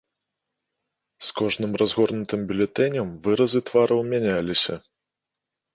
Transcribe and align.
З 1.27 1.35
кожным 1.41 1.71
разгорнутым 1.81 2.39
бюлетэнем 2.53 3.07
выразы 3.29 3.59
твараў 3.69 4.01
мяняліся. 4.13 4.75